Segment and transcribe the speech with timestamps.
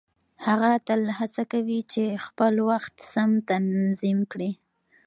[0.45, 4.51] هغه تل هڅه کوي چې خپل وخت سم تنظيم کړي.